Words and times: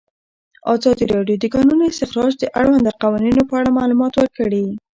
ازادي 0.73 1.05
راډیو 1.15 1.37
د 1.39 1.41
د 1.43 1.45
کانونو 1.53 1.83
استخراج 1.91 2.33
د 2.39 2.43
اړونده 2.59 2.91
قوانینو 3.01 3.41
په 3.49 3.53
اړه 3.59 3.75
معلومات 3.79 4.13
ورکړي. 4.15 4.65